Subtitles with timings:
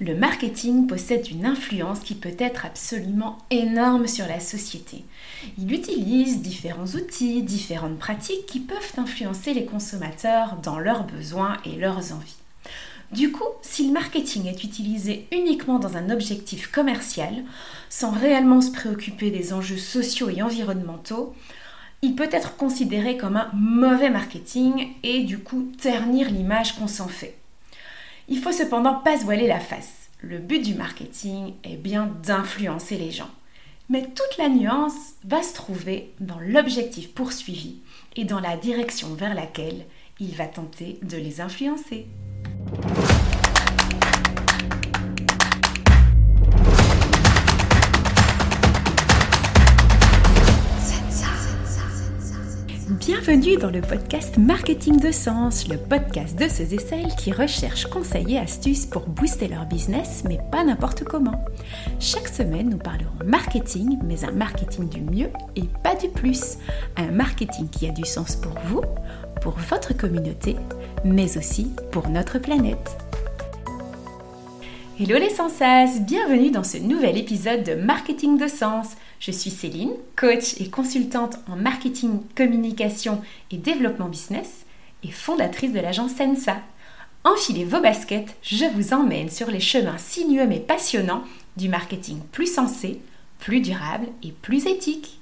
[0.00, 5.04] Le marketing possède une influence qui peut être absolument énorme sur la société.
[5.58, 11.76] Il utilise différents outils, différentes pratiques qui peuvent influencer les consommateurs dans leurs besoins et
[11.76, 12.36] leurs envies.
[13.12, 17.44] Du coup, si le marketing est utilisé uniquement dans un objectif commercial,
[17.90, 21.34] sans réellement se préoccuper des enjeux sociaux et environnementaux,
[22.00, 27.06] il peut être considéré comme un mauvais marketing et du coup ternir l'image qu'on s'en
[27.06, 27.41] fait.
[28.32, 30.08] Il faut cependant pas se voiler la face.
[30.22, 33.28] Le but du marketing est bien d'influencer les gens.
[33.90, 37.80] Mais toute la nuance va se trouver dans l'objectif poursuivi
[38.16, 39.84] et dans la direction vers laquelle
[40.18, 42.06] il va tenter de les influencer.
[53.04, 57.86] Bienvenue dans le podcast Marketing de Sens, le podcast de ceux et celles qui recherchent
[57.86, 61.44] conseils et astuces pour booster leur business, mais pas n'importe comment.
[61.98, 66.58] Chaque semaine, nous parlerons marketing, mais un marketing du mieux et pas du plus.
[66.96, 68.82] Un marketing qui a du sens pour vous,
[69.40, 70.54] pour votre communauté,
[71.04, 72.96] mais aussi pour notre planète.
[75.00, 78.90] Hello les sensas, bienvenue dans ce nouvel épisode de Marketing de Sens.
[79.24, 84.66] Je suis Céline, coach et consultante en marketing, communication et développement business
[85.04, 86.56] et fondatrice de l'agence Sensa.
[87.22, 91.22] Enfilez vos baskets, je vous emmène sur les chemins sinueux mais passionnants
[91.56, 93.00] du marketing plus sensé,
[93.38, 95.20] plus durable et plus éthique.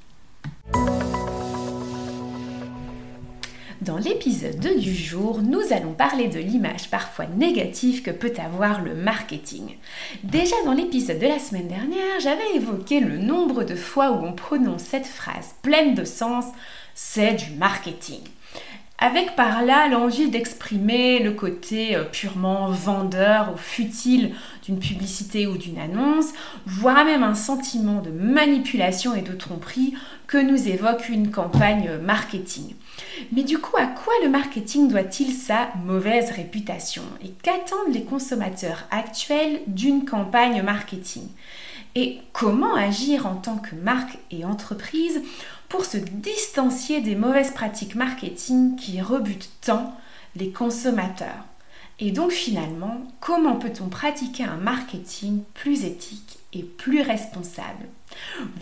[3.81, 8.95] Dans l'épisode du jour, nous allons parler de l'image parfois négative que peut avoir le
[8.95, 9.77] marketing.
[10.23, 14.35] Déjà dans l'épisode de la semaine dernière, j'avais évoqué le nombre de fois où on
[14.35, 16.45] prononce cette phrase pleine de sens,
[16.95, 18.21] c'est du marketing
[19.01, 24.35] avec par là l'envie d'exprimer le côté euh, purement vendeur ou futile
[24.65, 26.33] d'une publicité ou d'une annonce,
[26.67, 29.95] voire même un sentiment de manipulation et de tromperie
[30.27, 32.75] que nous évoque une campagne marketing.
[33.33, 37.03] Mais du coup, à quoi le marketing doit-il sa mauvaise réputation?
[37.25, 41.27] Et qu'attendent les consommateurs actuels d'une campagne marketing?
[41.95, 45.23] Et comment agir en tant que marque et entreprise
[45.71, 49.97] pour se distancier des mauvaises pratiques marketing qui rebutent tant
[50.37, 51.45] les consommateurs.
[52.01, 57.87] Et donc finalement, comment peut-on pratiquer un marketing plus éthique et plus responsable?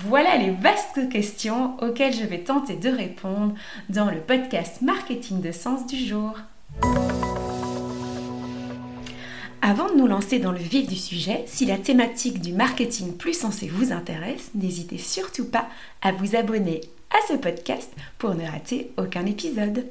[0.00, 3.54] Voilà les vastes questions auxquelles je vais tenter de répondre
[3.88, 6.36] dans le podcast Marketing de sens du jour.
[9.62, 13.34] Avant de nous lancer dans le vif du sujet, si la thématique du marketing plus
[13.34, 15.68] sensé vous intéresse, n'hésitez surtout pas
[16.02, 19.86] à vous abonner à ce podcast pour ne rater aucun épisode.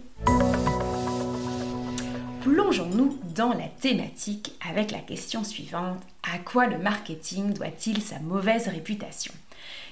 [2.41, 6.01] Plongeons-nous dans la thématique avec la question suivante.
[6.23, 9.33] À quoi le marketing doit-il sa mauvaise réputation?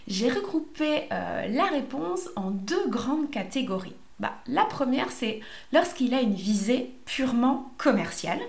[0.07, 3.95] J'ai regroupé euh, la réponse en deux grandes catégories.
[4.19, 5.41] Bah, la première, c'est
[5.73, 8.39] lorsqu'il a une visée purement commerciale.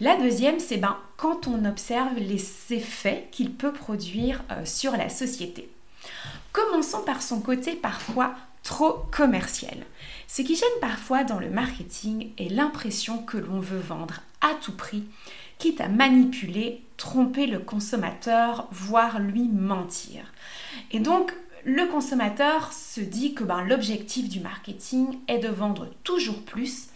[0.00, 4.92] Et la deuxième, c'est ben, quand on observe les effets qu'il peut produire euh, sur
[4.92, 5.68] la société.
[6.52, 9.78] Commençons par son côté parfois trop commercial.
[10.26, 14.76] Ce qui gêne parfois dans le marketing est l'impression que l'on veut vendre à tout
[14.76, 15.04] prix,
[15.58, 20.32] quitte à manipuler, tromper le consommateur, voire lui mentir.
[20.90, 21.32] Et donc,
[21.64, 26.88] le consommateur se dit que ben, l'objectif du marketing est de vendre toujours plus,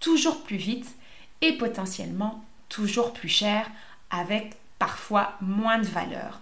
[0.00, 0.94] toujours plus vite
[1.40, 3.70] et potentiellement toujours plus cher
[4.10, 6.40] avec parfois moins de valeur.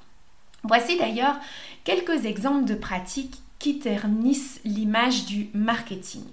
[0.65, 1.37] Voici d'ailleurs
[1.85, 6.25] quelques exemples de pratiques qui ternissent l'image du marketing.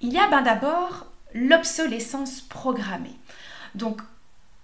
[0.00, 3.16] Il y a ben, d'abord l'obsolescence programmée.
[3.74, 4.00] Donc,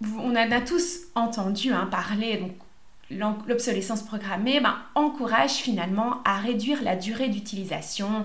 [0.03, 2.53] on en a tous entendu hein, parler, donc
[3.47, 8.25] l'obsolescence programmée ben, encourage finalement à réduire la durée d'utilisation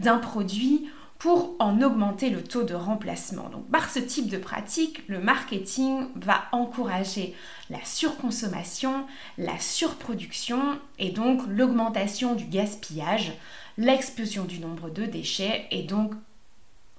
[0.00, 3.48] d'un produit pour en augmenter le taux de remplacement.
[3.48, 7.34] Donc par ce type de pratique, le marketing va encourager
[7.70, 9.06] la surconsommation,
[9.38, 13.32] la surproduction et donc l'augmentation du gaspillage,
[13.78, 16.14] l'explosion du nombre de déchets et donc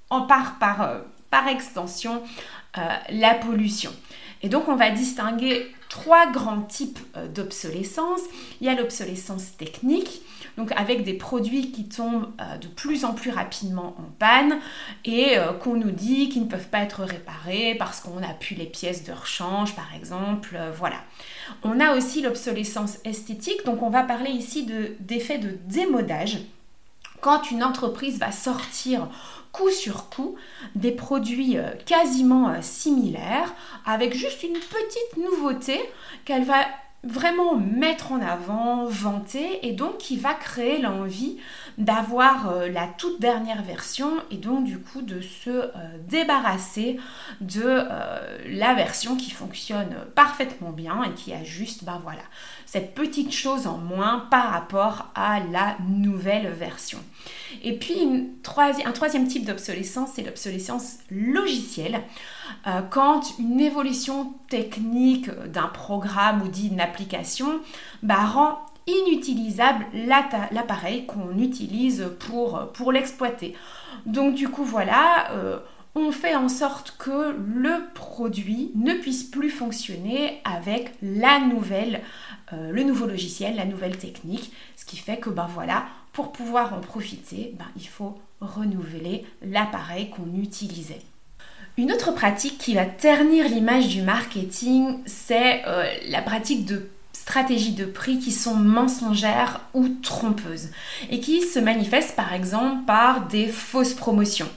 [0.09, 0.99] en part par, euh,
[1.49, 2.23] extension
[2.77, 2.81] euh,
[3.11, 3.91] la pollution.
[4.43, 8.21] Et donc on va distinguer trois grands types euh, d'obsolescence.
[8.61, 10.21] Il y a l'obsolescence technique,
[10.57, 14.59] donc avec des produits qui tombent euh, de plus en plus rapidement en panne
[15.05, 18.55] et euh, qu'on nous dit qu'ils ne peuvent pas être réparés parce qu'on n'a plus
[18.55, 20.57] les pièces de rechange par exemple.
[20.77, 20.97] voilà.
[21.63, 24.67] On a aussi l'obsolescence esthétique, donc on va parler ici
[24.99, 26.39] d'effet de démodage
[27.21, 29.07] quand une entreprise va sortir
[29.51, 30.35] coup sur coup
[30.75, 33.53] des produits euh, quasiment euh, similaires
[33.85, 35.79] avec juste une petite nouveauté
[36.25, 36.65] qu'elle va
[37.07, 41.37] vraiment mettre en avant, vanter et donc qui va créer l'envie
[41.77, 45.69] d'avoir euh, la toute dernière version et donc du coup de se euh,
[46.07, 46.99] débarrasser
[47.39, 52.23] de euh, la version qui fonctionne parfaitement bien et qui a juste ben voilà
[52.65, 56.99] cette petite chose en moins par rapport à la nouvelle version.
[57.63, 58.29] Et puis
[58.85, 62.01] un troisième type d'obsolescence, c'est l'obsolescence logicielle.
[62.89, 67.59] Quand une évolution technique d'un programme ou d'une application
[68.03, 73.55] bah, rend inutilisable l'appareil qu'on utilise pour, l'exploiter.
[74.05, 75.59] Donc du coup voilà, euh,
[75.95, 82.01] on fait en sorte que le produit ne puisse plus fonctionner avec la nouvelle,
[82.53, 86.73] euh, le nouveau logiciel, la nouvelle technique, ce qui fait que ben voilà, pour pouvoir
[86.73, 91.01] en profiter, ben, il faut renouveler l'appareil qu'on utilisait.
[91.77, 97.73] Une autre pratique qui va ternir l'image du marketing, c'est euh, la pratique de stratégies
[97.73, 100.69] de prix qui sont mensongères ou trompeuses
[101.11, 104.49] et qui se manifestent par exemple par des fausses promotions.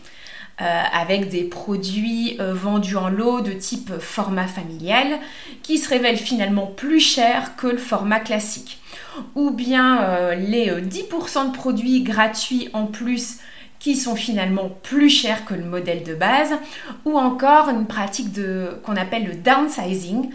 [0.62, 5.18] Euh, avec des produits euh, vendus en lot de type format familial
[5.62, 8.78] qui se révèlent finalement plus chers que le format classique.
[9.34, 13.38] Ou bien les 10% de produits gratuits en plus
[13.80, 16.52] qui sont finalement plus chers que le modèle de base,
[17.04, 18.28] ou encore une pratique
[18.84, 20.30] qu'on appelle le downsizing,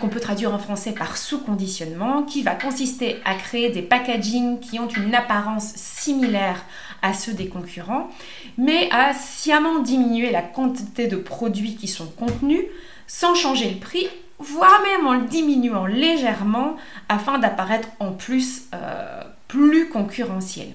[0.00, 4.78] qu'on peut traduire en français par sous-conditionnement, qui va consister à créer des packagings qui
[4.78, 6.64] ont une apparence similaire
[7.02, 8.08] à ceux des concurrents,
[8.56, 12.64] mais à sciemment diminuer la quantité de produits qui sont contenus
[13.06, 14.08] sans changer le prix,
[14.38, 16.76] voire même en le diminuant légèrement
[17.08, 20.68] afin d'apparaître en plus euh, plus concurrentiel.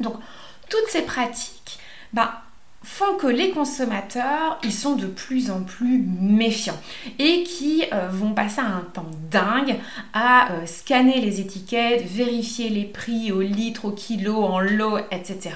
[0.00, 0.14] Donc
[0.68, 1.78] toutes ces pratiques,
[2.12, 2.42] bah,
[2.82, 6.80] font que les consommateurs, ils sont de plus en plus méfiants
[7.18, 9.76] et qui euh, vont passer un temps dingue
[10.12, 15.50] à euh, scanner les étiquettes, vérifier les prix au litre, au kilo, en lot, etc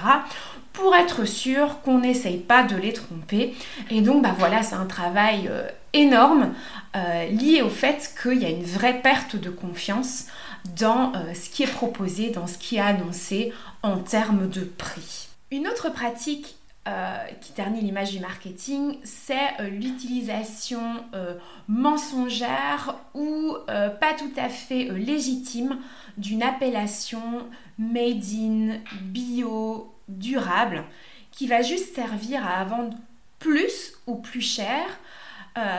[0.72, 3.54] pour être sûr qu'on n'essaye pas de les tromper.
[3.90, 6.54] Et donc, bah voilà, c'est un travail euh, énorme
[7.30, 10.28] lié au fait qu'il y a une vraie perte de confiance
[10.76, 15.28] dans ce qui est proposé, dans ce qui est annoncé en termes de prix.
[15.50, 16.56] Une autre pratique
[16.88, 21.36] euh, qui ternit l'image du marketing, c'est euh, l'utilisation euh,
[21.68, 25.78] mensongère ou pas tout à fait légitime
[26.16, 27.46] d'une appellation
[27.78, 30.82] made in, bio, durable,
[31.30, 32.96] qui va juste servir à vendre
[33.38, 34.84] plus ou plus cher,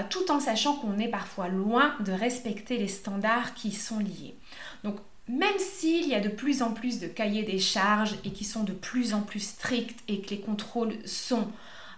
[0.10, 4.36] tout en sachant qu'on est parfois loin de respecter les standards qui sont liés.
[4.84, 4.98] Donc
[5.28, 8.64] même s'il y a de plus en plus de cahiers des charges et qui sont
[8.64, 11.48] de plus en plus stricts et que les contrôles sont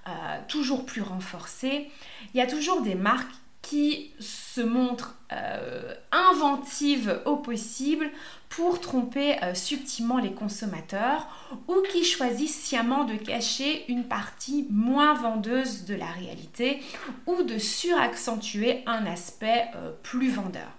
[0.07, 0.11] euh,
[0.47, 1.89] toujours plus renforcés,
[2.33, 3.33] il y a toujours des marques
[3.63, 8.11] qui se montrent euh, inventives au possible
[8.47, 11.27] pour tromper euh, subtilement les consommateurs
[11.67, 16.83] ou qui choisissent sciemment de cacher une partie moins vendeuse de la réalité
[17.25, 19.71] ou de suraccentuer un aspect
[20.03, 20.69] plus vendeur.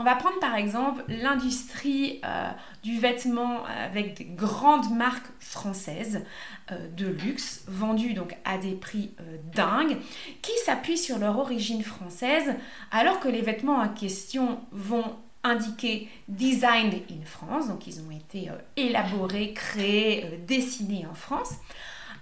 [0.00, 2.48] On va prendre par exemple l'industrie euh,
[2.82, 6.24] du vêtement avec des grandes marques françaises
[6.72, 9.98] euh, de luxe, vendues donc à des prix euh, dingues,
[10.40, 12.54] qui s'appuient sur leur origine française,
[12.90, 15.04] alors que les vêtements en question vont
[15.42, 21.52] indiquer Designed in France, donc ils ont été élaborés, créés, dessinés en France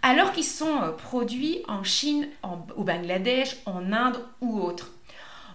[0.03, 2.29] alors qu'ils sont produits en Chine,
[2.77, 4.93] au Bangladesh, en Inde ou autre.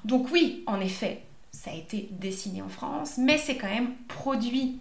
[0.04, 1.24] Donc oui, en effet,
[1.64, 4.80] ça a été dessiné en France, mais c'est quand même produit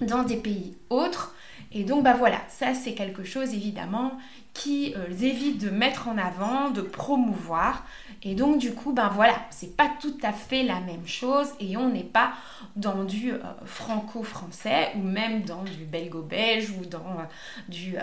[0.00, 1.34] dans des pays autres.
[1.70, 4.12] Et donc, bah voilà, ça c'est quelque chose évidemment
[4.54, 7.84] qui euh, évite de mettre en avant, de promouvoir.
[8.22, 11.76] Et donc, du coup, ben voilà, c'est pas tout à fait la même chose et
[11.76, 12.32] on n'est pas
[12.74, 17.24] dans du euh, franco-français ou même dans du belgo-belge ou dans euh,
[17.68, 17.96] du,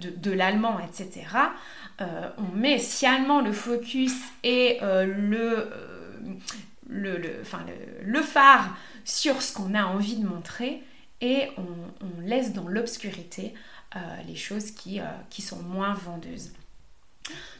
[0.00, 1.26] de, de l'allemand, etc.
[1.98, 5.68] on met sciemment le focus et le
[6.88, 10.82] le, phare sur ce qu'on a envie de montrer
[11.20, 13.54] et on, laisse dans l'obscurité
[13.94, 16.50] euh, les choses qui, euh, qui, sont moins vendeuses.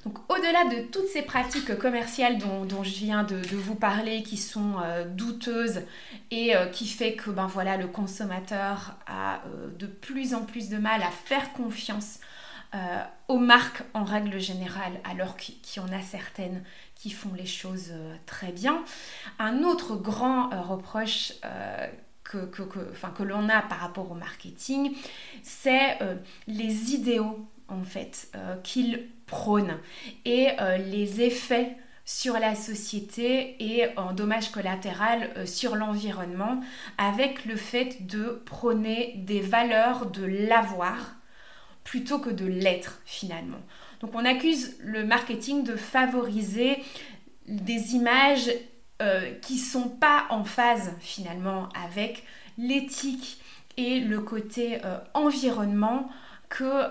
[0.05, 4.75] Donc au-delà de toutes ces pratiques commerciales dont, je viens de, vous parler, qui sont
[4.83, 5.83] euh, douteuses
[6.31, 9.43] et qui fait que ben, voilà, le consommateur a
[9.79, 12.21] de plus en plus de mal à faire confiance
[13.29, 16.63] aux marques en règle générale, alors qu'il y en a certaines
[16.97, 18.83] qui font les choses euh, très bien.
[19.39, 21.87] Un autre grand euh, reproche euh,
[22.25, 24.97] que, l'on a par rapport au marketing,
[25.45, 25.97] c'est
[26.49, 29.07] les idéaux en fait qu'il
[30.25, 30.49] et
[30.91, 36.61] les effets sur la société et en dommage collatéral sur l'environnement
[36.99, 41.15] avec le fait de prôner des valeurs de l'avoir
[41.85, 43.63] plutôt que de l'être finalement.
[44.07, 46.81] Donc on accuse le marketing de favoriser
[47.49, 48.49] des images
[49.03, 52.23] euh, qui sont pas en phase finalement avec
[52.57, 53.43] l'éthique
[53.77, 56.09] et le côté euh, environnement
[56.49, 56.85] que,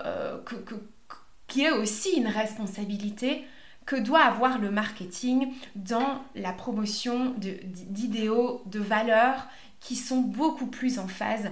[1.46, 3.46] qui est aussi une responsabilité
[3.86, 9.46] que doit avoir le marketing dans la promotion d'idéaux, de, valeurs
[9.80, 11.50] qui sont beaucoup plus en phase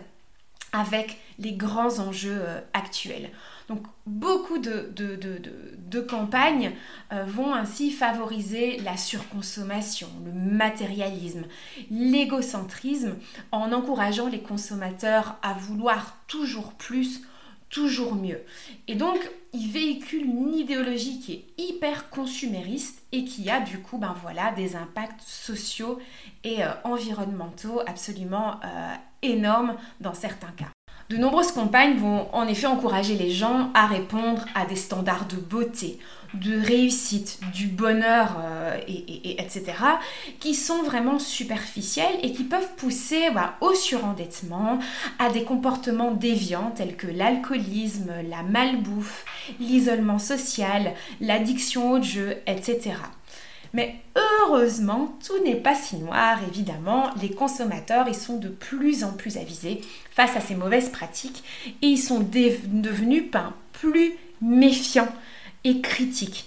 [0.74, 3.30] avec les grands enjeux euh, actuels.
[3.68, 6.72] Donc beaucoup de, de, campagnes
[7.12, 11.44] euh, vont ainsi favoriser la surconsommation, le matérialisme,
[11.90, 13.14] l'égocentrisme,
[13.52, 17.22] en encourageant les consommateurs à vouloir toujours plus
[17.74, 18.40] toujours mieux.
[18.86, 19.18] Et donc,
[19.52, 24.52] il véhicule une idéologie qui est hyper consumériste et qui a du coup, ben voilà,
[24.52, 25.98] des impacts sociaux
[26.44, 30.73] et euh, environnementaux absolument euh, énormes dans certains cas.
[31.10, 35.36] De nombreuses campagnes vont en effet encourager les gens à répondre à des standards de
[35.36, 35.98] beauté,
[36.32, 39.64] de réussite, du bonheur, euh, et, etc.,
[40.40, 43.28] qui sont vraiment superficiels et qui peuvent pousser
[43.60, 44.78] au surendettement,
[45.18, 49.26] à des comportements déviants tels que l'alcoolisme, la malbouffe,
[49.60, 52.94] l'isolement social, l'addiction au jeu, etc.
[53.74, 57.10] Mais heureusement, tout n'est pas si noir, évidemment.
[57.20, 59.80] Les consommateurs, ils sont de plus en plus avisés
[60.12, 61.42] face à ces mauvaises pratiques
[61.82, 65.12] et ils sont devenus ben, plus méfiants
[65.64, 66.46] et critiques.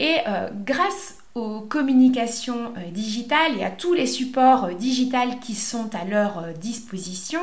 [0.00, 5.54] Et euh, grâce aux communications euh, digitales et à tous les supports euh, digitales qui
[5.54, 7.40] sont à leur disposition,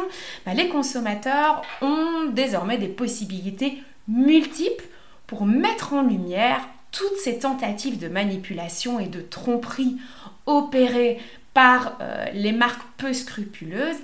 [0.48, 4.86] ben, les consommateurs ont désormais des possibilités multiples
[5.28, 9.98] pour mettre en lumière toutes ces tentatives de manipulation et de tromperie
[10.45, 11.19] opérées
[11.53, 13.98] par euh, les marques peu scrupuleuses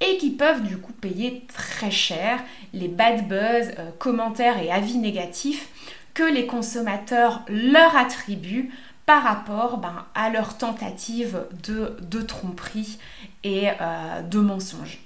[0.00, 2.40] et qui peuvent du coup payer très cher
[2.72, 5.68] les bad buzz, euh, commentaires et avis négatifs
[6.14, 8.70] que les consommateurs leur attribuent
[9.06, 12.98] par rapport ben, à leurs tentatives de, tromperie
[13.42, 14.98] et euh, de mensonges.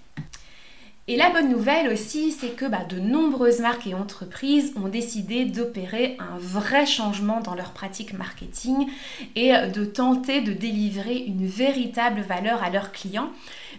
[1.08, 5.44] Et la bonne nouvelle aussi, c'est que bah, de nombreuses marques et entreprises ont décidé
[5.44, 8.88] d'opérer un vrai changement dans leur pratique marketing
[9.34, 13.30] et de tenter de délivrer une véritable valeur à leurs clients,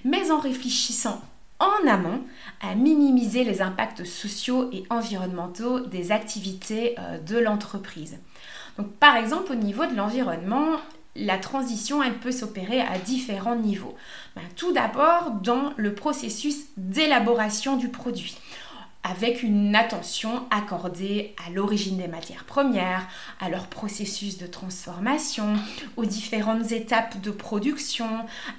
[0.04, 1.22] mais en réfléchissant
[1.60, 2.22] en amont
[2.62, 8.18] à minimiser les impacts sociaux et environnementaux des activités euh, de l'entreprise.
[8.78, 10.78] Donc par exemple au niveau de l'environnement,
[11.16, 13.96] la transition, elle peut s'opérer à différents niveaux.
[14.36, 18.38] Ben, tout d'abord, dans le processus d'élaboration du produit
[19.04, 23.06] avec une attention accordée à l'origine des matières premières,
[23.42, 25.56] à leur processus de transformation,
[25.98, 28.08] aux différentes étapes de production,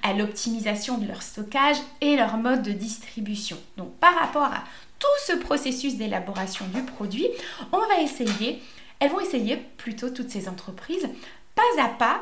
[0.03, 3.57] à l'optimisation de leur stockage et leur mode de distribution.
[3.79, 4.65] Donc par rapport à
[4.99, 7.27] tout ce processus d'élaboration du produit,
[7.73, 8.61] on va essayer,
[9.01, 11.09] elles vont essayer plutôt toutes ces entreprises,
[11.55, 12.21] pas à pas,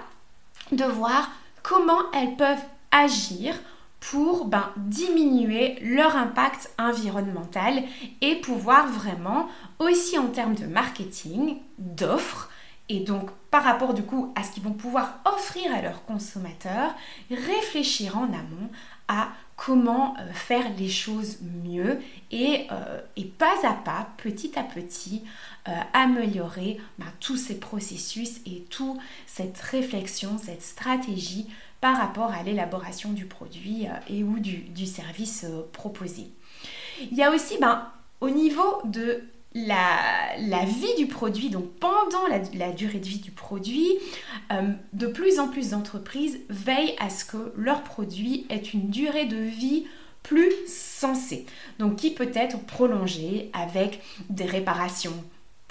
[0.72, 1.30] de voir
[1.62, 3.54] comment elles peuvent agir
[4.00, 7.84] pour ben, diminuer leur impact environnemental
[8.20, 9.48] et pouvoir vraiment,
[9.78, 12.50] aussi en termes de marketing, d'offres,
[12.88, 16.94] et donc par rapport du coup à ce qu'ils vont pouvoir offrir à leurs consommateurs,
[17.30, 18.68] réfléchir en amont
[19.08, 22.00] à comment euh, faire les choses mieux
[22.32, 25.22] euh, et, pas à pas, petit à petit,
[25.68, 31.46] euh, améliorer bah, tous ces processus et toute cette réflexion, cette stratégie
[31.80, 36.28] par rapport à l'élaboration du produit et ou du, service proposé.
[37.10, 37.88] Il y a aussi ben,
[38.20, 43.98] au niveau de la, vie du produit, donc pendant la, durée de vie du produit,
[44.52, 49.26] euh, de plus en plus d'entreprises veillent à ce que leur produit ait une durée
[49.26, 49.86] de vie
[50.22, 51.46] plus sensée,
[51.78, 54.00] donc qui peut être prolongée avec
[54.30, 55.24] des réparations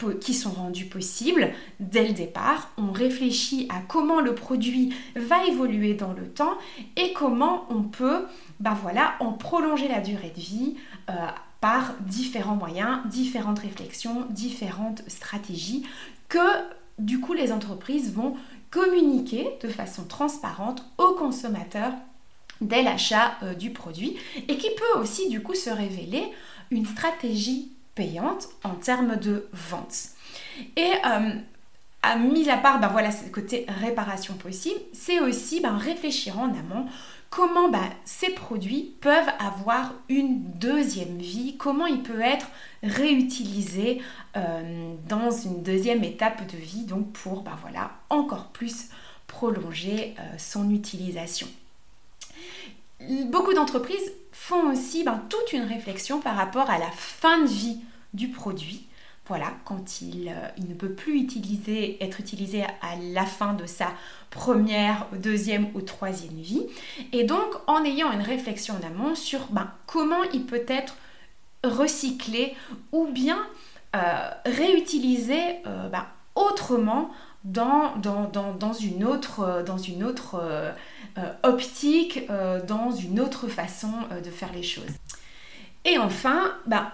[0.09, 2.71] qui sont rendues possibles dès le départ.
[2.77, 6.53] On réfléchit à comment le produit va évoluer dans le temps
[6.95, 8.25] et comment on peut
[8.59, 10.75] ben voilà, en prolonger la durée de vie
[11.09, 11.13] euh,
[11.61, 15.85] par différents moyens, différentes réflexions, différentes stratégies
[16.29, 16.39] que
[16.99, 18.35] du coup les entreprises vont
[18.69, 21.93] communiquer de façon transparente aux consommateurs
[22.61, 24.15] dès l'achat euh, du produit
[24.47, 26.23] et qui peut aussi du coup se révéler
[26.69, 30.09] une stratégie payante en termes de vente.
[30.75, 31.33] Et euh,
[32.03, 36.49] à, mis à part ben voilà, ce côté réparation possible, c'est aussi ben, réfléchir en
[36.49, 36.87] amont
[37.29, 42.47] comment ben, ces produits peuvent avoir une deuxième vie, comment il peut être
[42.83, 44.01] réutilisé
[44.35, 48.89] euh, dans une deuxième étape de vie, donc pour ben, voilà, encore plus
[49.27, 51.47] prolonger euh, son utilisation.
[53.27, 54.11] Beaucoup d'entreprises
[54.51, 57.79] font aussi ben, toute une réflexion par rapport à la fin de vie
[58.13, 58.85] du produit
[59.27, 63.65] voilà, quand il, euh, il, ne peut plus utiliser, être utilisé à la fin de
[63.65, 63.93] sa
[64.29, 66.65] première, deuxième ou troisième vie.
[67.13, 70.97] Et donc, en ayant une réflexion en amont sur ben, comment il peut être
[71.63, 72.55] recyclé
[72.91, 73.47] ou bien
[73.95, 76.05] euh, réutilisé euh, ben,
[76.35, 77.11] autrement
[77.43, 80.41] dans, dans, une autre, dans une autre
[81.43, 82.27] optique,
[82.67, 83.91] dans une autre façon
[84.23, 84.91] de faire les choses.
[85.83, 86.91] Et enfin, bah,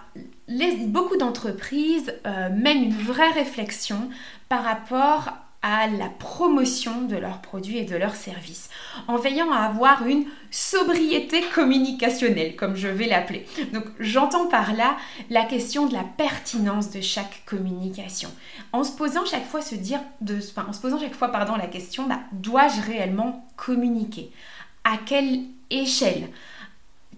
[0.88, 4.10] beaucoup d'entreprises euh, mènent une vraie réflexion
[4.48, 8.70] par rapport à la promotion de leurs produits et de leurs services,
[9.08, 13.46] en veillant à avoir une sobriété communicationnelle, comme je vais l'appeler.
[13.74, 14.98] Donc j'entends par là
[15.30, 18.30] la question de la pertinence de chaque communication,
[18.72, 19.62] en se posant chaque fois
[21.32, 24.32] pardon la question, bah, dois-je réellement communiquer?
[24.84, 26.30] À quelle échelle?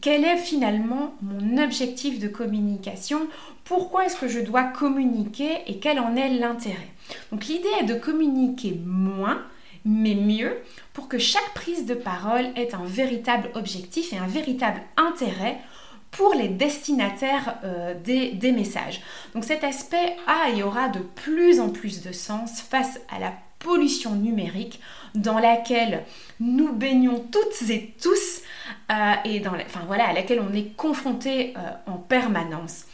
[0.01, 3.27] Quel est finalement mon objectif de communication?
[3.65, 6.87] Pourquoi est-ce que je dois communiquer et quel en est l'intérêt?
[7.31, 9.41] Donc l'idée est de communiquer moins
[9.85, 10.57] mais mieux
[10.93, 15.57] pour que chaque prise de parole ait un véritable objectif et un véritable intérêt
[16.11, 19.01] pour les destinataires euh, des, messages.
[19.33, 23.33] Donc cet aspect a et aura de plus en plus de sens face à la
[23.59, 24.79] pollution numérique
[25.15, 26.03] dans laquelle
[26.39, 28.41] nous baignons toutes et tous
[28.91, 32.85] euh, et dans enfin, voilà, à laquelle on est confronté euh, en permanence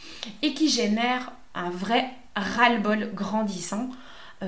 [0.42, 3.88] et qui génère un vrai ras-le-bol grandissant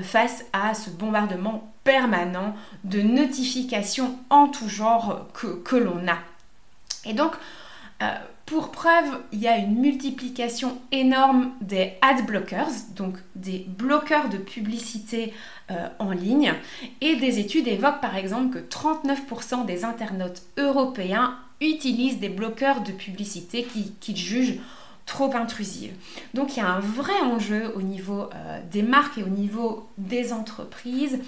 [0.03, 2.55] face à ce bombardement permanent
[2.85, 6.19] de notifications en tout genre que, l'on a.
[7.07, 7.33] Et donc,
[8.49, 14.39] pour preuve, il y a une multiplication énorme des ad blockers, donc des bloqueurs de
[14.39, 15.35] publicité
[15.71, 16.55] euh, en ligne.
[17.03, 22.93] Et des études évoquent par exemple que 39% des internautes européens utilisent des bloqueurs de
[22.93, 23.67] publicité
[24.01, 24.61] qu'ils jugent
[25.09, 25.95] trop intrusives.
[26.35, 29.89] Donc il y a un vrai enjeu au niveau euh, des marques et au niveau
[29.97, 31.19] des entreprises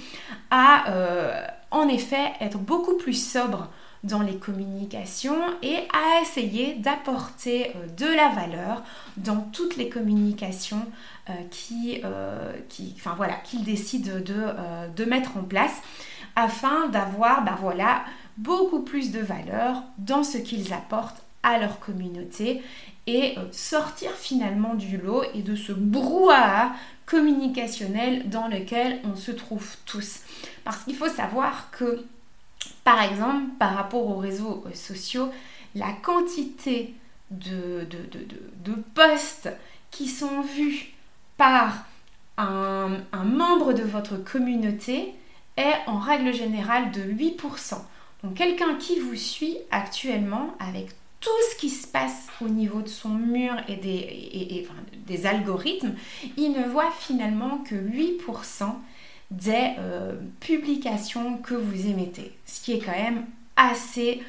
[0.50, 3.68] à euh, en effet être beaucoup plus sobre
[4.04, 8.82] dans les communications et à essayer d'apporter euh, de la valeur
[9.16, 10.86] dans toutes les communications
[11.52, 12.02] qui,
[12.68, 12.96] qui,
[13.44, 15.80] qu'ils décident de, mettre en place
[16.34, 18.02] afin d'avoir bah voilà,
[18.36, 22.62] beaucoup plus de valeur dans ce qu'ils apportent à leur communauté
[23.52, 26.72] sortir finalement du lot et de ce brouhaha
[27.06, 30.20] communicationnel dans lequel on se trouve tous.
[30.64, 32.04] Parce qu'il faut savoir que
[32.84, 35.30] par exemple, par rapport aux réseaux euh, sociaux,
[35.74, 36.94] la quantité
[37.30, 39.48] de, de, postes
[39.90, 40.92] qui sont vus
[41.36, 41.84] par
[42.36, 42.88] un,
[43.24, 45.14] membre de votre communauté
[45.56, 47.76] est en règle générale de 8%.
[48.24, 50.88] Donc quelqu'un qui vous suit actuellement avec
[51.20, 55.94] tout ce qui se passe au niveau de son mur et des, algorithmes,
[56.36, 58.72] il ne voit finalement que 8%
[59.30, 62.32] des euh, publications que vous émettez.
[62.46, 64.22] Ce qui est quand même assez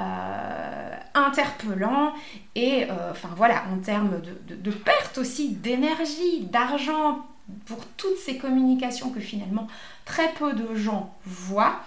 [0.00, 2.12] euh, interpellant
[2.54, 7.26] et euh, enfin voilà, en termes de, perte aussi d'énergie, d'argent
[7.66, 9.66] pour toutes ces communications que finalement
[10.04, 11.80] très peu de gens voient,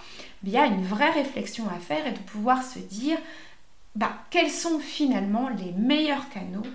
[0.43, 3.17] il y a une vraie réflexion à faire et de pouvoir se dire
[3.95, 6.65] bah, quels sont finalement les meilleurs canaux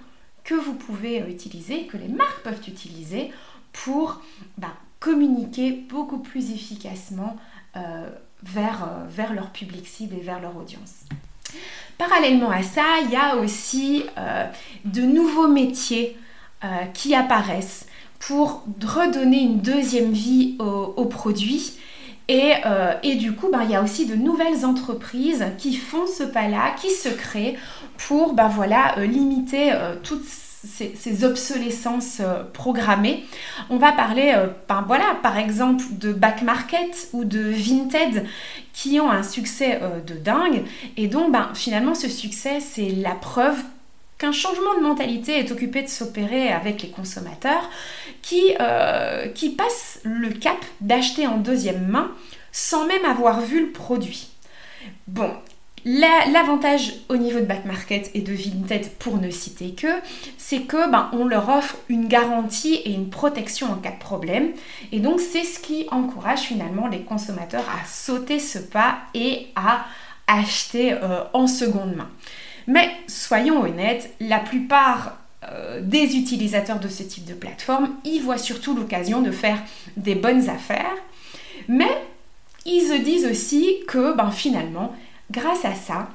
[0.45, 3.33] que vous pouvez utiliser, que les marques peuvent utiliser
[3.73, 4.21] pour
[4.59, 7.37] bah, communiquer beaucoup plus efficacement
[7.77, 8.09] euh,
[8.43, 11.05] vers, euh, vers leur public cible et vers leur audience.
[11.99, 14.47] Parallèlement à ça, il y a aussi euh,
[14.85, 16.17] de nouveaux métiers
[16.95, 17.87] qui apparaissent
[18.19, 21.75] pour redonner une deuxième vie aux, produits.
[22.29, 22.55] Et,
[23.05, 26.75] et, du coup, ben, il y a aussi de nouvelles entreprises qui font ce pas-là,
[26.77, 27.57] qui se créent
[28.09, 30.27] pour ben, voilà, limiter toutes
[30.67, 33.25] ces, obsolescences euh, programmées.
[33.71, 38.27] On va parler, euh, ben voilà, par exemple, de back market ou de Vinted
[38.73, 40.65] qui ont un succès euh, de dingue.
[40.97, 43.63] Et donc, ben, finalement, ce succès, c'est la preuve
[44.19, 47.71] qu'un changement de mentalité est occupé de s'opérer avec les consommateurs
[48.23, 48.55] qui,
[49.35, 52.11] qui passent le cap d'acheter en deuxième main
[52.51, 54.29] sans même avoir vu le produit.
[55.07, 55.31] Bon,
[55.89, 59.87] L'avantage au niveau de Back Market et de Vinted, pour ne citer que,
[60.37, 64.51] c'est que ben, on leur offre une garantie et une protection en cas de problème.
[64.91, 69.85] Et donc c'est ce qui encourage finalement les consommateurs à sauter ce pas et à
[70.27, 72.11] acheter euh, en seconde main.
[72.67, 78.39] Mais soyons honnêtes, la plupart euh, des utilisateurs de ce type de plateforme y voient
[78.39, 79.59] surtout l'occasion de faire
[79.97, 80.97] des bonnes affaires.
[81.69, 81.91] Mais
[82.65, 84.95] ils se disent aussi que ben, finalement,
[85.31, 86.09] grâce à ça,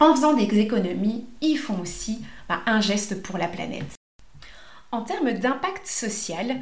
[0.00, 3.96] en faisant des économies, ils font aussi ben, un geste pour la planète.
[4.92, 6.56] En termes d'impact social,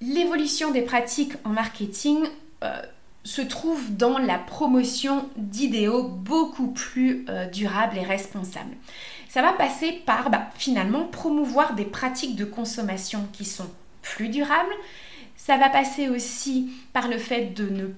[0.00, 2.26] l'évolution des pratiques en marketing
[2.64, 2.82] euh,
[3.24, 8.76] se trouve dans la promotion d'idéaux beaucoup plus euh, durables et responsables.
[9.28, 13.70] Ça va passer par bah, finalement promouvoir des pratiques de consommation qui sont
[14.02, 14.74] plus durables.
[15.36, 17.88] Ça va passer aussi par le fait de ne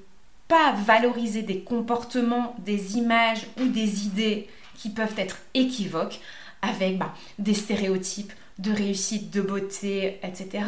[0.48, 6.20] pas valoriser des comportements, des images ou des idées qui peuvent être équivoques
[6.62, 10.64] avec bah, des stéréotypes de réussite, de beauté, etc.,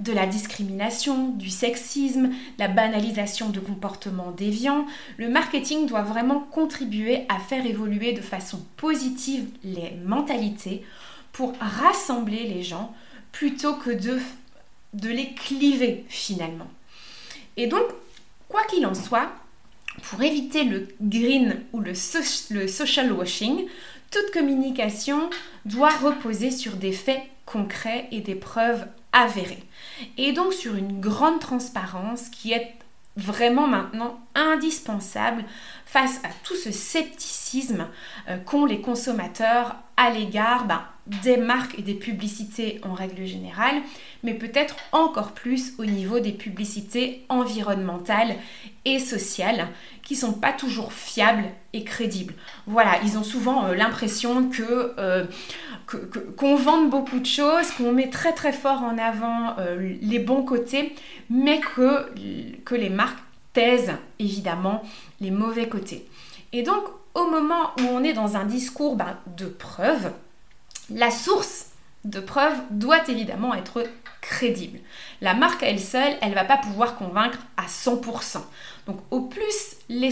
[0.00, 7.24] de la discrimination, du sexisme, la banalisation de comportements déviants, le marketing doit vraiment contribuer
[7.28, 10.84] à faire évoluer de façon positive les mentalités
[11.32, 12.94] pour rassembler les gens
[13.32, 16.70] plutôt que de, les cliver finalement.
[17.56, 17.84] Et donc,
[18.48, 19.30] quoi qu'il en soit,
[20.02, 23.66] pour éviter le green ou le social washing,
[24.14, 25.28] toute communication
[25.64, 29.64] doit reposer sur des faits concrets et des preuves avérées.
[30.16, 32.74] Et donc sur une grande transparence qui est
[33.16, 35.44] vraiment maintenant indispensable
[35.84, 37.88] face à tout ce scepticisme
[38.28, 40.82] euh, qu'ont les consommateurs à l'égard ben,
[41.22, 43.82] des marques et des publicités en règle générale,
[44.24, 48.34] mais peut-être encore plus au niveau des publicités environnementales
[48.84, 49.68] et sociales
[50.02, 52.34] qui sont pas toujours fiables et crédibles.
[52.66, 54.50] Voilà, ils ont souvent euh, l'impression
[54.98, 55.24] euh,
[55.86, 55.96] que,
[56.36, 59.56] qu'on vende beaucoup de choses, qu'on met très très fort en avant
[60.00, 60.94] les bons côtés,
[61.30, 62.10] mais que,
[62.64, 63.18] que les marques
[63.52, 64.82] taisent évidemment
[65.20, 66.06] les mauvais côtés.
[66.52, 66.84] Et donc,
[67.14, 70.12] au moment où on est dans un discours ben, de preuve,
[70.90, 71.70] la source
[72.04, 73.84] de preuve doit évidemment être
[74.24, 74.80] crédible.
[75.20, 78.38] La marque elle seule, elle ne va pas pouvoir convaincre à 100%.
[78.86, 80.10] Donc au plus les,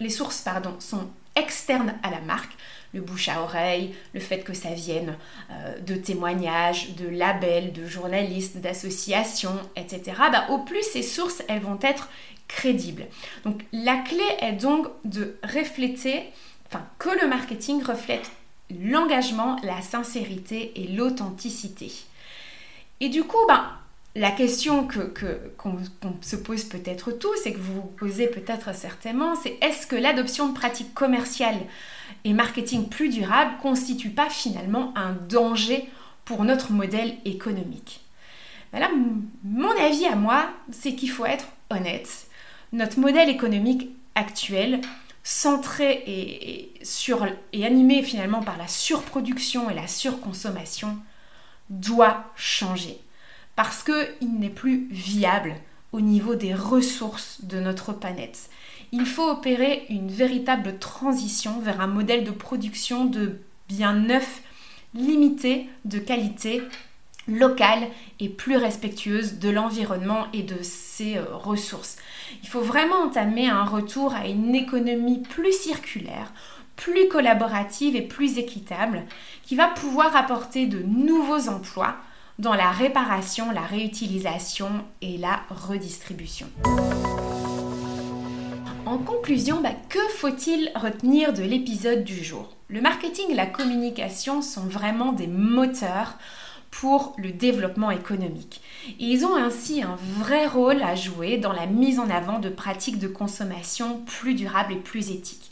[0.00, 2.52] les sources pardon, sont externes à la marque,
[2.94, 5.16] le bouche à oreille, le fait que ça vienne
[5.50, 11.62] euh, de témoignages, de labels, de journalistes, d'associations, etc., bah, au plus ces sources, elles
[11.62, 12.08] vont être
[12.48, 13.06] crédibles.
[13.44, 16.22] Donc la clé est donc de refléter,
[16.68, 18.30] enfin que le marketing reflète
[18.70, 21.92] l'engagement, la sincérité et l'authenticité.
[23.02, 23.68] Et du coup, ben,
[24.14, 25.36] la question qu'on que,
[26.20, 30.48] se pose peut-être tous et que vous vous posez peut-être certainement, c'est est-ce que l'adoption
[30.48, 31.58] de pratiques commerciales
[32.24, 35.88] et marketing plus durables constitue pas finalement un danger
[36.24, 38.02] pour notre modèle économique?
[38.72, 38.88] Ben
[39.42, 42.28] mon avis à moi, c'est qu'il faut être honnête.
[42.72, 44.80] Notre modèle économique actuel
[45.24, 50.98] centré et, sur, et animé finalement par la surproduction et la surconsommation,
[51.72, 53.00] doit changer.
[53.56, 55.54] Parce qu'il n'est plus viable
[55.92, 58.48] au niveau des ressources de notre planète.
[58.92, 64.42] Il faut opérer une véritable transition vers un modèle de production de biens neufs,
[64.94, 66.62] limité, de qualité,
[67.28, 67.88] locale
[68.20, 71.96] et plus respectueuse de l'environnement et de ses euh, ressources.
[72.42, 76.32] Il faut vraiment entamer un retour à une économie plus circulaire,
[76.76, 79.04] plus collaborative et plus équitable,
[79.44, 81.96] qui va pouvoir apporter de nouveaux emplois
[82.38, 86.48] dans la réparation, la réutilisation et la redistribution.
[88.86, 92.56] En conclusion, bah, que faut-il retenir de l'épisode du jour?
[92.68, 96.18] Le marketing et la communication sont vraiment des moteurs
[96.70, 98.62] pour le développement économique.
[98.98, 102.98] Ils ont ainsi un vrai rôle à jouer dans la mise en avant de pratiques
[102.98, 105.51] de consommation plus durables et plus éthiques.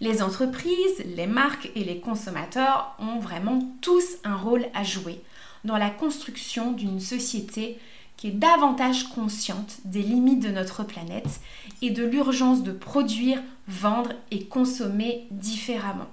[0.00, 5.20] Les entreprises, les marques et les consommateurs ont vraiment tous un rôle à jouer
[5.64, 7.78] dans la construction d'une société
[8.16, 11.40] qui est davantage consciente des limites de notre planète
[11.82, 16.08] et de l'urgence de produire, vendre et consommer différemment.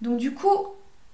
[0.00, 0.68] Donc du coup,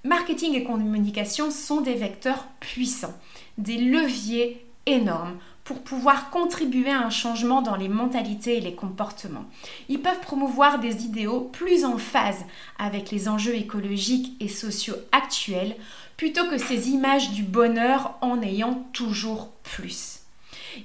[0.05, 3.19] Marketing et communication sont des vecteurs puissants,
[3.59, 5.37] des leviers énormes
[5.69, 9.45] pour pouvoir contribuer à un changement dans les mentalités et les comportements.
[9.91, 12.47] Ils peuvent promouvoir des idéaux plus en phase
[12.79, 15.77] avec les enjeux écologiques et sociaux actuels
[16.17, 20.21] plutôt que ces images du bonheur en ayant toujours plus.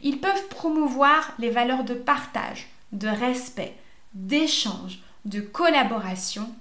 [0.03, 3.77] Ils peuvent promouvoir les valeurs de partage, de respect,
[4.13, 6.53] d'échange, de collaboration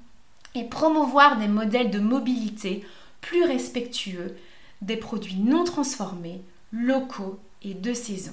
[0.54, 2.87] et promouvoir des modèles de mobilité
[3.20, 4.37] plus respectueux
[4.80, 8.33] des produits non transformés, locaux et de saison.